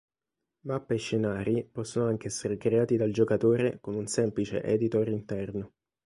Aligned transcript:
Mappe 0.61 0.95
e 0.95 0.97
scenari 0.97 1.63
possono 1.63 2.07
anche 2.07 2.25
essere 2.25 2.57
creati 2.57 2.97
dal 2.97 3.11
giocatore 3.11 3.77
con 3.79 3.93
un 3.93 4.07
semplice 4.07 4.63
editor 4.63 5.07
interno. 5.09 5.73